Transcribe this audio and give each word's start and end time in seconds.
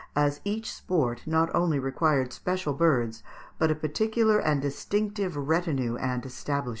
as 0.15 0.41
each 0.43 0.73
sport 0.73 1.21
not 1.27 1.53
only 1.53 1.77
required 1.77 2.33
special 2.33 2.73
birds, 2.73 3.21
but 3.59 3.69
a 3.69 3.75
particular 3.75 4.39
and 4.39 4.59
distinctive 4.59 5.37
retinue 5.37 5.95
and 5.97 6.25
establishment. 6.25 6.69